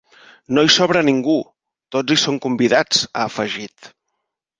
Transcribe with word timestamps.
No 0.57 0.61
hi 0.67 0.69
sobra 0.75 1.03
ningú, 1.09 1.35
tots 1.95 2.15
hi 2.15 2.17
som 2.21 2.39
convidats, 2.47 3.03
ha 3.13 3.27
afegit. 3.27 3.93